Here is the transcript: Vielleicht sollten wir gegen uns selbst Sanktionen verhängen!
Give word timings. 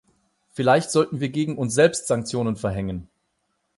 Vielleicht 0.49 0.89
sollten 0.89 1.19
wir 1.19 1.29
gegen 1.29 1.59
uns 1.59 1.75
selbst 1.75 2.07
Sanktionen 2.07 2.55
verhängen! 2.55 3.07